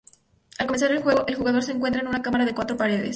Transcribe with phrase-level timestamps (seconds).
[0.57, 3.09] Al comenzar el juego, el jugador se encuentra en una cámara de cuatro paredes.